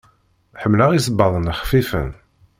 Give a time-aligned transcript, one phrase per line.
[0.61, 2.09] Ḥemmleɣ isebbaḍen xfifen.